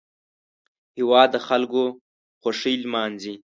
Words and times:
هېواد 0.97 1.29
د 1.33 1.37
خلکو 1.47 1.83
خوښۍ 2.41 2.75
لمانځي 2.83 3.33